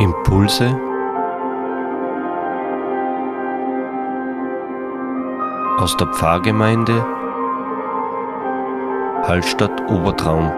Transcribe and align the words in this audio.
Impulse 0.00 0.64
aus 5.76 5.96
der 5.96 6.06
Pfarrgemeinde 6.14 7.02
Hallstatt 9.26 9.80
Obertraum. 9.90 10.52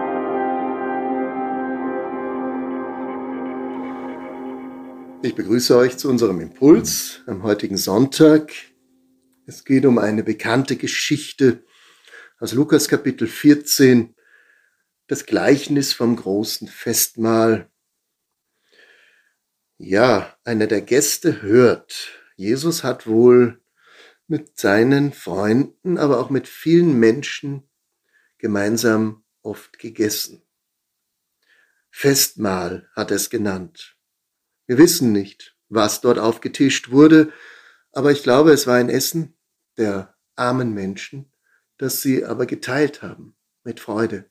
Ich 5.23 5.33
begrüße 5.33 5.75
euch 5.75 5.97
zu 5.97 6.07
unserem 6.07 6.39
Impuls 6.39 7.23
am 7.25 7.41
heutigen 7.41 7.77
Sonntag. 7.77 8.53
Es 9.47 9.65
geht 9.65 9.87
um 9.87 9.97
eine 9.97 10.21
bekannte 10.21 10.75
Geschichte 10.75 11.63
aus 12.39 12.53
Lukas 12.53 12.87
Kapitel 12.87 13.27
14, 13.27 14.13
das 15.07 15.25
Gleichnis 15.25 15.93
vom 15.93 16.15
großen 16.15 16.67
Festmahl. 16.67 17.70
Ja, 19.83 20.37
einer 20.43 20.67
der 20.67 20.81
Gäste 20.81 21.41
hört, 21.41 22.11
Jesus 22.35 22.83
hat 22.83 23.07
wohl 23.07 23.59
mit 24.27 24.59
seinen 24.59 25.11
Freunden, 25.11 25.97
aber 25.97 26.19
auch 26.19 26.29
mit 26.29 26.47
vielen 26.47 26.99
Menschen 26.99 27.67
gemeinsam 28.37 29.23
oft 29.41 29.79
gegessen. 29.79 30.43
Festmahl 31.89 32.89
hat 32.95 33.09
er 33.09 33.17
es 33.17 33.31
genannt. 33.31 33.97
Wir 34.67 34.77
wissen 34.77 35.11
nicht, 35.11 35.57
was 35.67 35.99
dort 35.99 36.19
aufgetischt 36.19 36.91
wurde, 36.91 37.33
aber 37.91 38.11
ich 38.11 38.21
glaube, 38.21 38.51
es 38.51 38.67
war 38.67 38.75
ein 38.75 38.89
Essen 38.89 39.35
der 39.77 40.15
armen 40.35 40.75
Menschen, 40.75 41.33
das 41.77 42.03
sie 42.03 42.23
aber 42.23 42.45
geteilt 42.45 43.01
haben 43.01 43.35
mit 43.63 43.79
Freude 43.79 44.29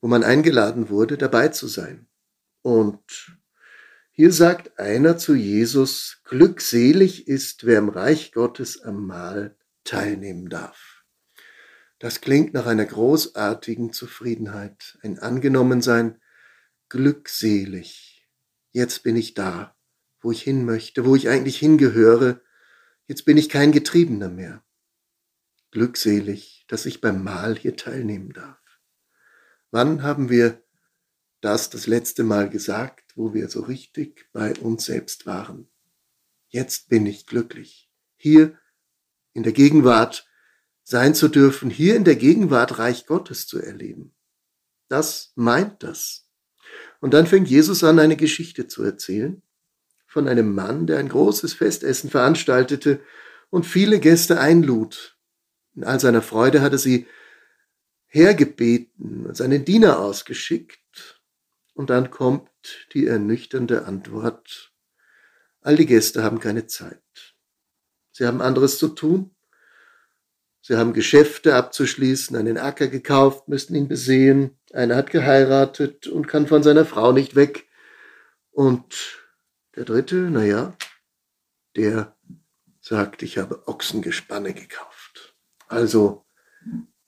wo 0.00 0.08
man 0.08 0.24
eingeladen 0.24 0.88
wurde, 0.88 1.18
dabei 1.18 1.48
zu 1.48 1.66
sein. 1.66 2.08
Und 2.62 3.39
hier 4.20 4.34
sagt 4.34 4.78
einer 4.78 5.16
zu 5.16 5.34
Jesus, 5.34 6.20
glückselig 6.24 7.26
ist, 7.26 7.64
wer 7.64 7.78
im 7.78 7.88
Reich 7.88 8.32
Gottes 8.32 8.82
am 8.82 9.06
Mahl 9.06 9.56
teilnehmen 9.82 10.50
darf. 10.50 11.06
Das 11.98 12.20
klingt 12.20 12.52
nach 12.52 12.66
einer 12.66 12.84
großartigen 12.84 13.94
Zufriedenheit, 13.94 14.98
ein 15.00 15.18
Angenommensein, 15.20 16.20
glückselig. 16.90 18.28
Jetzt 18.72 19.04
bin 19.04 19.16
ich 19.16 19.32
da, 19.32 19.74
wo 20.20 20.30
ich 20.30 20.42
hin 20.42 20.66
möchte, 20.66 21.06
wo 21.06 21.16
ich 21.16 21.30
eigentlich 21.30 21.58
hingehöre. 21.58 22.42
Jetzt 23.06 23.24
bin 23.24 23.38
ich 23.38 23.48
kein 23.48 23.72
Getriebener 23.72 24.28
mehr. 24.28 24.62
Glückselig, 25.70 26.66
dass 26.68 26.84
ich 26.84 27.00
beim 27.00 27.24
Mahl 27.24 27.56
hier 27.56 27.74
teilnehmen 27.74 28.34
darf. 28.34 28.60
Wann 29.70 30.02
haben 30.02 30.28
wir 30.28 30.62
das 31.40 31.70
das 31.70 31.86
letzte 31.86 32.22
Mal 32.22 32.50
gesagt, 32.50 33.12
wo 33.16 33.34
wir 33.34 33.48
so 33.48 33.60
richtig 33.60 34.26
bei 34.32 34.54
uns 34.56 34.84
selbst 34.84 35.26
waren? 35.26 35.68
Jetzt 36.48 36.88
bin 36.88 37.06
ich 37.06 37.26
glücklich, 37.26 37.90
hier 38.16 38.58
in 39.32 39.42
der 39.42 39.52
Gegenwart 39.52 40.26
sein 40.82 41.14
zu 41.14 41.28
dürfen, 41.28 41.70
hier 41.70 41.96
in 41.96 42.04
der 42.04 42.16
Gegenwart 42.16 42.78
Reich 42.78 43.06
Gottes 43.06 43.46
zu 43.46 43.60
erleben. 43.60 44.14
Das 44.88 45.32
meint 45.36 45.82
das. 45.82 46.28
Und 47.00 47.14
dann 47.14 47.26
fängt 47.26 47.48
Jesus 47.48 47.84
an, 47.84 47.98
eine 47.98 48.16
Geschichte 48.16 48.66
zu 48.66 48.82
erzählen 48.82 49.42
von 50.06 50.26
einem 50.26 50.52
Mann, 50.52 50.88
der 50.88 50.98
ein 50.98 51.08
großes 51.08 51.54
Festessen 51.54 52.10
veranstaltete 52.10 53.00
und 53.48 53.64
viele 53.64 54.00
Gäste 54.00 54.40
einlud. 54.40 55.16
In 55.76 55.84
all 55.84 56.00
seiner 56.00 56.22
Freude 56.22 56.62
hatte 56.62 56.78
sie 56.78 57.06
hergebeten, 58.06 59.32
seinen 59.32 59.64
Diener 59.64 60.00
ausgeschickt, 60.00 60.79
und 61.74 61.90
dann 61.90 62.10
kommt 62.10 62.50
die 62.92 63.06
ernüchternde 63.06 63.84
Antwort, 63.84 64.72
all 65.60 65.76
die 65.76 65.86
Gäste 65.86 66.22
haben 66.22 66.40
keine 66.40 66.66
Zeit. 66.66 67.02
Sie 68.12 68.26
haben 68.26 68.40
anderes 68.40 68.78
zu 68.78 68.88
tun. 68.88 69.34
Sie 70.62 70.76
haben 70.76 70.92
Geschäfte 70.92 71.54
abzuschließen, 71.54 72.36
einen 72.36 72.58
Acker 72.58 72.88
gekauft, 72.88 73.48
müssen 73.48 73.74
ihn 73.74 73.88
besehen. 73.88 74.58
Einer 74.72 74.96
hat 74.96 75.10
geheiratet 75.10 76.06
und 76.06 76.28
kann 76.28 76.46
von 76.46 76.62
seiner 76.62 76.84
Frau 76.84 77.12
nicht 77.12 77.34
weg. 77.34 77.66
Und 78.50 79.20
der 79.74 79.84
dritte, 79.84 80.28
na 80.30 80.44
ja, 80.44 80.76
der 81.76 82.16
sagt, 82.80 83.22
ich 83.22 83.38
habe 83.38 83.66
Ochsengespanne 83.68 84.52
gekauft. 84.52 85.34
Also 85.68 86.26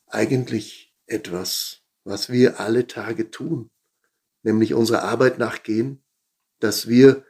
eigentlich 0.07 0.95
etwas, 1.07 1.83
was 2.05 2.31
wir 2.31 2.61
alle 2.61 2.87
Tage 2.87 3.31
tun, 3.31 3.71
nämlich 4.43 4.75
unserer 4.75 5.03
Arbeit 5.03 5.39
nachgehen, 5.39 6.03
dass 6.61 6.89
wir 6.89 7.25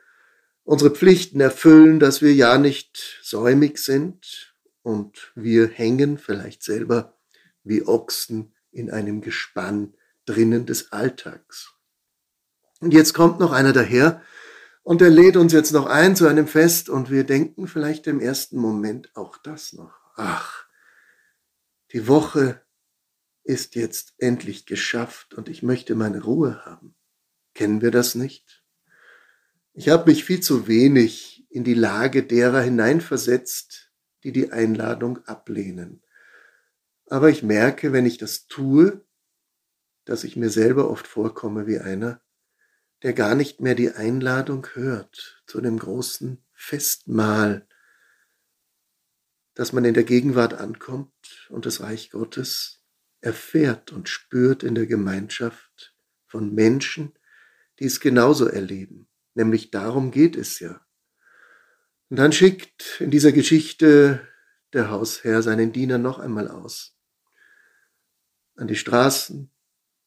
unsere 0.65 0.91
Pflichten 0.91 1.41
erfüllen, 1.41 2.01
dass 2.01 2.23
wir 2.23 2.33
ja 2.35 2.59
nicht 2.59 3.21
säumig 3.23 3.79
sind 3.79 4.55
und 4.83 5.33
wir 5.35 5.69
hängen 5.69 6.19
vielleicht 6.19 6.63
selber 6.63 7.19
wie 7.65 7.87
Ochsen 7.87 8.55
in 8.71 8.91
einem 8.91 9.21
Gespann 9.21 9.95
drinnen 10.25 10.67
des 10.67 10.93
Alltags. 10.93 11.75
Und 12.81 12.93
jetzt 12.93 13.15
kommt 13.15 13.39
noch 13.39 13.53
einer 13.53 13.73
daher 13.73 14.23
und 14.83 15.03
er 15.03 15.11
lädt 15.11 15.37
uns 15.37 15.53
jetzt 15.53 15.73
noch 15.73 15.87
ein 15.87 16.17
zu 16.17 16.27
einem 16.27 16.47
Fest 16.47 16.89
und 16.89 17.11
wir 17.11 17.25
denken 17.25 17.69
vielleicht 17.69 18.07
im 18.07 18.21
ersten 18.21 18.59
Moment 18.59 19.15
auch 19.15 19.39
das 19.39 19.73
noch. 19.73 19.95
Ach, 20.17 20.67
die 21.93 22.09
Woche 22.09 22.61
ist 23.45 23.75
jetzt 23.75 24.15
endlich 24.19 24.67
geschafft 24.67 25.35
und 25.35 25.49
ich 25.49 25.63
möchte 25.63 25.95
meine 25.95 26.23
Ruhe 26.23 26.65
haben. 26.65 26.95
Kennen 27.55 27.83
wir 27.83 27.91
das 27.91 28.15
nicht? 28.15 28.63
Ich 29.75 29.89
habe 29.89 30.11
mich 30.11 30.25
viel 30.25 30.41
zu 30.41 30.67
wenig 30.67 31.47
in 31.51 31.65
die 31.65 31.75
Lage 31.75 32.23
derer 32.23 32.61
hineinversetzt, 32.61 33.91
die 34.25 34.33
die 34.33 34.53
Einladung 34.53 35.25
ablehnen. 35.27 36.03
Aber 37.09 37.29
ich 37.29 37.43
merke, 37.43 37.93
wenn 37.93 38.07
ich 38.07 38.19
das 38.19 38.47
tue, 38.47 39.05
dass 40.05 40.25
ich 40.25 40.37
mir 40.37 40.51
selber 40.51 40.91
oft 40.91 41.07
vorkomme 41.07 41.67
wie 41.67 41.79
einer, 41.79 42.23
der 43.03 43.13
gar 43.13 43.35
nicht 43.35 43.61
mehr 43.61 43.75
die 43.75 43.91
Einladung 43.91 44.67
hört 44.75 45.43
zu 45.47 45.61
dem 45.61 45.79
großen 45.79 46.43
Festmahl, 46.53 47.67
dass 49.55 49.73
man 49.73 49.85
in 49.85 49.95
der 49.95 50.05
Gegenwart 50.05 50.55
ankommt 50.55 51.49
und 51.51 51.67
das 51.67 51.81
Reich 51.81 52.11
Gottes 52.11 52.83
erfährt 53.21 53.93
und 53.93 54.09
spürt 54.09 54.63
in 54.63 54.75
der 54.75 54.87
Gemeinschaft 54.87 55.95
von 56.27 56.55
Menschen, 56.55 57.13
die 57.79 57.87
es 57.87 58.01
genauso 58.01 58.47
erleben. 58.47 59.09
Nämlich 59.35 59.71
darum 59.71 60.11
geht 60.11 60.37
es 60.37 60.61
ja. 60.61 60.81
Und 62.11 62.19
dann 62.19 62.33
schickt 62.33 63.01
in 63.01 63.11
dieser 63.11 63.33
Geschichte 63.33 64.21
der 64.73 64.91
Hausherr 64.91 65.43
seinen 65.43 65.73
Diener 65.73 65.99
noch 65.99 66.19
einmal 66.19 66.49
aus. 66.49 66.97
An 68.57 68.69
die 68.69 68.77
Straßen, 68.77 69.51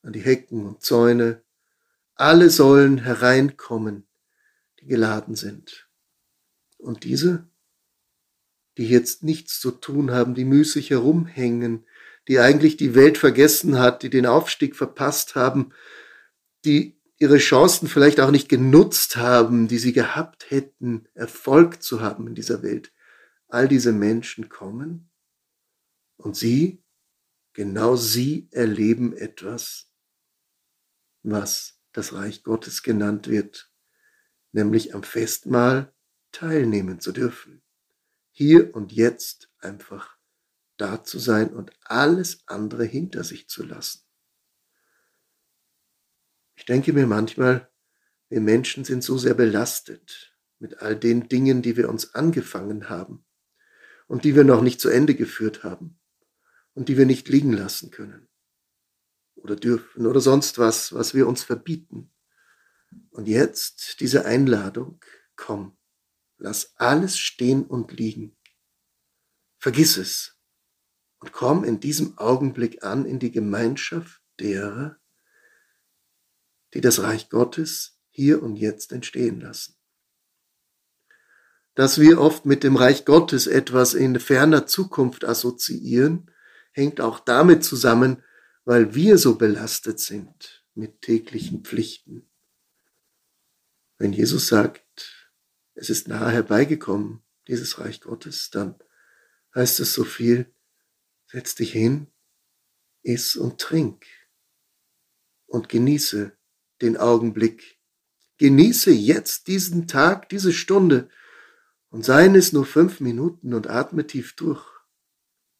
an 0.03 0.13
die 0.13 0.21
Hecken 0.21 0.65
und 0.65 0.83
Zäune. 0.83 1.41
Alle 2.13 2.49
sollen 2.49 2.99
hereinkommen, 2.99 4.07
die 4.79 4.85
geladen 4.85 5.35
sind. 5.35 5.89
Und 6.77 7.03
diese, 7.03 7.49
die 8.77 8.87
jetzt 8.87 9.23
nichts 9.23 9.59
zu 9.59 9.71
tun 9.71 10.11
haben, 10.11 10.35
die 10.35 10.45
müßig 10.45 10.91
herumhängen, 10.91 11.85
die 12.27 12.39
eigentlich 12.39 12.77
die 12.77 12.95
Welt 12.95 13.17
vergessen 13.17 13.79
hat, 13.79 14.03
die 14.03 14.09
den 14.09 14.25
Aufstieg 14.25 14.75
verpasst 14.75 15.35
haben, 15.35 15.73
die 16.63 16.99
ihre 17.17 17.37
Chancen 17.37 17.87
vielleicht 17.87 18.19
auch 18.19 18.31
nicht 18.31 18.49
genutzt 18.49 19.15
haben, 19.15 19.67
die 19.67 19.77
sie 19.77 19.93
gehabt 19.93 20.51
hätten, 20.51 21.07
Erfolg 21.13 21.81
zu 21.81 22.01
haben 22.01 22.27
in 22.27 22.35
dieser 22.35 22.61
Welt. 22.61 22.93
All 23.47 23.67
diese 23.67 23.91
Menschen 23.91 24.49
kommen 24.49 25.09
und 26.17 26.35
sie, 26.35 26.83
genau 27.53 27.95
sie 27.95 28.49
erleben 28.51 29.15
etwas, 29.15 29.91
was 31.23 31.79
das 31.93 32.13
Reich 32.13 32.43
Gottes 32.43 32.83
genannt 32.83 33.27
wird, 33.27 33.71
nämlich 34.51 34.93
am 34.93 35.03
Festmahl 35.03 35.93
teilnehmen 36.31 36.99
zu 36.99 37.11
dürfen. 37.11 37.63
Hier 38.31 38.75
und 38.75 38.91
jetzt 38.91 39.49
einfach 39.59 40.17
da 40.77 41.03
zu 41.03 41.19
sein 41.19 41.53
und 41.53 41.71
alles 41.83 42.43
andere 42.47 42.83
hinter 42.83 43.23
sich 43.23 43.47
zu 43.47 43.63
lassen. 43.63 44.04
Ich 46.55 46.65
denke 46.65 46.93
mir 46.93 47.07
manchmal, 47.07 47.69
wir 48.29 48.41
Menschen 48.41 48.85
sind 48.85 49.03
so 49.03 49.17
sehr 49.17 49.33
belastet 49.33 50.35
mit 50.59 50.81
all 50.81 50.95
den 50.95 51.27
Dingen, 51.27 51.61
die 51.61 51.77
wir 51.77 51.89
uns 51.89 52.15
angefangen 52.15 52.89
haben 52.89 53.25
und 54.07 54.23
die 54.23 54.35
wir 54.35 54.43
noch 54.43 54.61
nicht 54.61 54.79
zu 54.79 54.89
Ende 54.89 55.15
geführt 55.15 55.63
haben 55.63 55.99
und 56.73 56.89
die 56.89 56.97
wir 56.97 57.05
nicht 57.05 57.27
liegen 57.29 57.53
lassen 57.53 57.91
können 57.91 58.27
oder 59.35 59.55
dürfen 59.55 60.07
oder 60.07 60.21
sonst 60.21 60.57
was, 60.57 60.93
was 60.93 61.13
wir 61.13 61.27
uns 61.27 61.43
verbieten. 61.43 62.11
Und 63.11 63.27
jetzt 63.27 63.99
diese 63.99 64.25
Einladung, 64.25 65.03
komm, 65.35 65.77
lass 66.37 66.73
alles 66.77 67.17
stehen 67.17 67.65
und 67.65 67.91
liegen. 67.91 68.37
Vergiss 69.59 69.97
es, 69.97 70.35
und 71.19 71.31
komm 71.31 71.63
in 71.63 71.79
diesem 71.79 72.17
Augenblick 72.17 72.83
an 72.83 73.05
in 73.05 73.19
die 73.19 73.31
Gemeinschaft 73.31 74.21
derer, 74.39 74.97
die 76.75 76.81
das 76.81 77.01
Reich 77.01 77.29
Gottes 77.29 77.97
hier 78.09 78.43
und 78.43 78.57
jetzt 78.57 78.91
entstehen 78.91 79.39
lassen. 79.39 79.75
Dass 81.73 81.99
wir 81.99 82.19
oft 82.19 82.45
mit 82.45 82.63
dem 82.63 82.75
Reich 82.75 83.05
Gottes 83.05 83.47
etwas 83.47 83.93
in 83.93 84.19
ferner 84.19 84.67
Zukunft 84.67 85.23
assoziieren, 85.23 86.29
hängt 86.73 86.99
auch 86.99 87.19
damit 87.21 87.63
zusammen, 87.63 88.23
weil 88.65 88.93
wir 88.93 89.17
so 89.17 89.35
belastet 89.35 90.01
sind 90.01 90.65
mit 90.73 91.01
täglichen 91.01 91.63
Pflichten. 91.63 92.29
Wenn 93.97 94.11
Jesus 94.11 94.47
sagt, 94.47 95.31
es 95.75 95.89
ist 95.89 96.09
nahe 96.09 96.31
herbeigekommen, 96.31 97.23
dieses 97.47 97.79
Reich 97.79 98.01
Gottes, 98.01 98.49
dann 98.49 98.75
heißt 99.55 99.79
es 99.79 99.93
so 99.93 100.03
viel, 100.03 100.53
setz 101.27 101.55
dich 101.55 101.71
hin, 101.71 102.07
iss 103.01 103.37
und 103.37 103.61
trink 103.61 104.05
und 105.45 105.69
genieße 105.69 106.35
den 106.81 106.97
Augenblick. 106.97 107.79
Genieße 108.37 108.91
jetzt 108.91 109.47
diesen 109.47 109.87
Tag, 109.87 110.29
diese 110.29 110.51
Stunde 110.51 111.09
und 111.89 112.03
seien 112.03 112.35
es 112.35 112.51
nur 112.51 112.65
fünf 112.65 112.99
Minuten 112.99 113.53
und 113.53 113.67
atme 113.67 114.05
tief 114.05 114.35
durch. 114.35 114.65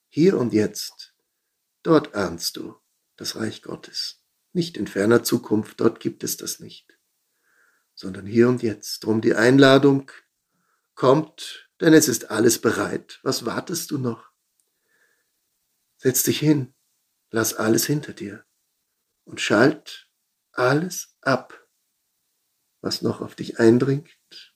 Hier 0.09 0.37
und 0.37 0.53
jetzt, 0.53 1.15
dort 1.83 2.15
ahnst 2.15 2.57
du 2.57 2.75
das 3.15 3.35
Reich 3.35 3.61
Gottes. 3.61 4.21
Nicht 4.51 4.77
in 4.77 4.87
ferner 4.87 5.23
Zukunft, 5.23 5.79
dort 5.79 5.99
gibt 5.99 6.23
es 6.23 6.37
das 6.37 6.59
nicht, 6.59 6.97
sondern 7.93 8.25
hier 8.25 8.49
und 8.49 8.63
jetzt. 8.63 9.03
Drum 9.03 9.21
die 9.21 9.35
Einladung 9.35 10.11
kommt, 10.93 11.69
denn 11.81 11.93
es 11.93 12.07
ist 12.07 12.31
alles 12.31 12.59
bereit. 12.59 13.19
Was 13.23 13.45
wartest 13.45 13.91
du 13.91 13.97
noch? 13.97 14.29
Setz 15.97 16.23
dich 16.23 16.39
hin, 16.39 16.73
lass 17.31 17.53
alles 17.53 17.85
hinter 17.85 18.13
dir 18.13 18.45
und 19.23 19.41
schalt 19.41 20.04
alles 20.57 21.15
ab, 21.21 21.67
was 22.81 23.01
noch 23.01 23.21
auf 23.21 23.35
dich 23.35 23.59
eindringt, 23.59 24.55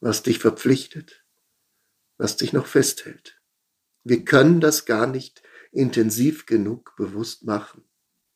was 0.00 0.22
dich 0.22 0.38
verpflichtet, 0.38 1.24
was 2.16 2.36
dich 2.36 2.52
noch 2.52 2.66
festhält. 2.66 3.40
Wir 4.04 4.24
können 4.24 4.60
das 4.60 4.86
gar 4.86 5.06
nicht 5.06 5.42
intensiv 5.72 6.46
genug 6.46 6.94
bewusst 6.96 7.44
machen. 7.44 7.88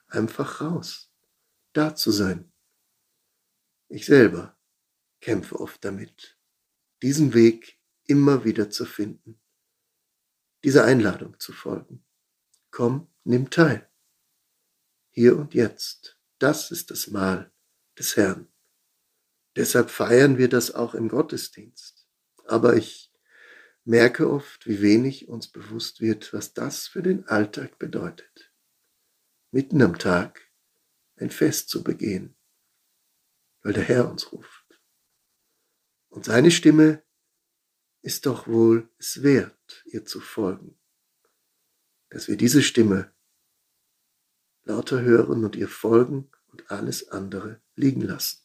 Einfach 0.07 0.61
raus, 0.61 1.13
da 1.73 1.95
zu 1.95 2.11
sein. 2.11 2.53
Ich 3.89 4.07
selber 4.07 4.59
kämpfe 5.21 5.59
oft 5.59 5.85
damit, 5.85 6.39
diesen 7.03 7.35
Weg 7.35 7.81
immer 8.07 8.45
wieder 8.45 8.71
zu 8.71 8.85
finden, 8.85 9.41
dieser 10.63 10.85
Einladung 10.85 11.39
zu 11.41 11.53
folgen. 11.53 12.05
Komm, 12.71 13.09
nimm 13.25 13.51
teil. 13.51 13.91
Hier 15.11 15.37
und 15.37 15.55
jetzt. 15.55 16.14
Das 16.39 16.71
ist 16.71 16.91
das 16.91 17.09
Mahl 17.09 17.53
des 17.99 18.17
Herrn. 18.17 18.49
Deshalb 19.57 19.91
feiern 19.91 20.37
wir 20.39 20.49
das 20.49 20.73
auch 20.73 20.95
im 20.95 21.09
Gottesdienst. 21.09 22.07
Aber 22.47 22.77
ich 22.77 23.13
merke 23.85 24.31
oft, 24.31 24.67
wie 24.67 24.83
wenig 24.83 25.29
uns 25.29 25.49
bewusst 25.49 26.01
wird, 26.01 26.33
was 26.33 26.55
das 26.55 26.89
für 26.89 27.03
den 27.03 27.27
Alltag 27.29 27.79
bedeutet. 27.79 28.53
Mitten 29.51 29.81
am 29.83 29.99
Tag 29.99 30.51
ein 31.17 31.31
Fest 31.31 31.69
zu 31.69 31.85
begehen, 31.85 32.37
weil 33.63 33.73
der 33.73 33.85
Herr 33.85 34.11
uns 34.11 34.33
ruft. 34.33 34.81
Und 36.09 36.25
seine 36.25 36.51
Stimme 36.51 37.03
ist 38.03 38.27
doch 38.27 38.49
wohl 38.49 38.91
es 38.99 39.23
wert, 39.23 39.83
ihr 39.87 40.05
zu 40.05 40.21
folgen, 40.21 40.79
dass 42.11 42.29
wir 42.29 42.37
diese 42.37 42.63
Stimme 42.63 43.14
lauter 44.65 45.01
hören 45.01 45.45
und 45.45 45.57
ihr 45.57 45.69
folgen 45.69 46.31
und 46.53 46.71
alles 46.71 47.11
andere 47.11 47.61
liegen 47.77 48.01
lassen. 48.01 48.39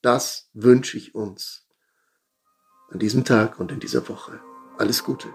Das 0.00 0.50
wünsche 0.52 0.96
ich 0.96 1.14
uns 1.14 1.66
an 2.90 2.98
diesem 2.98 3.24
Tag 3.24 3.60
und 3.60 3.72
in 3.72 3.80
dieser 3.80 4.08
Woche. 4.08 4.40
Alles 4.78 5.04
Gute. 5.04 5.28